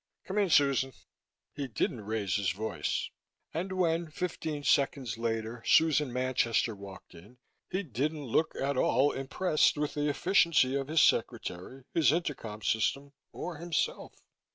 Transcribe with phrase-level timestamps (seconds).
[0.23, 0.93] Come in, Susan."
[1.53, 3.11] He didn't raise his voice;
[3.53, 7.37] and when, fifteen seconds later, Susan Manchester walked in,
[7.69, 13.13] he didn't look at all impressed with the efficiency of his secretary, his intercom system,
[13.31, 14.15] or himself.